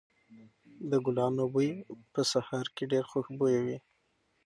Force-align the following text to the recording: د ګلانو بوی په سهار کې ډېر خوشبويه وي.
د 0.89 0.91
ګلانو 1.05 1.43
بوی 1.53 1.71
په 2.13 2.21
سهار 2.31 2.65
کې 2.75 2.83
ډېر 2.91 3.03
خوشبويه 3.11 3.59
وي. 3.65 3.77